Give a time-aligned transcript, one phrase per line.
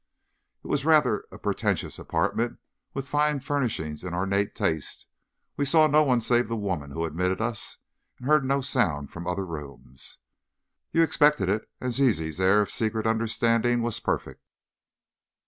[0.63, 2.57] It was rather a pretentious apartment,
[2.95, 5.05] with fine furnishings in ornate taste.
[5.57, 7.77] We saw no one save the woman who admitted us,
[8.17, 10.17] and heard no sound from other rooms.
[10.91, 14.41] "You expected it?" and Zizi's air of secret understanding was perfect.